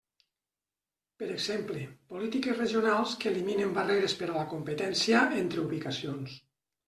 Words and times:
Per 1.23 1.27
exemple, 1.33 1.81
polítiques 2.13 2.57
regionals 2.63 3.13
que 3.23 3.29
eliminen 3.33 3.75
barreres 3.77 4.17
per 4.23 4.29
a 4.31 4.35
la 4.41 4.47
competència 4.55 5.23
entre 5.43 5.65
ubicacions. 5.67 6.35